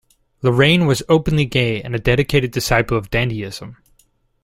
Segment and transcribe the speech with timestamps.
[0.41, 3.75] Lorrain was openly gay and a dedicated disciple of dandyism.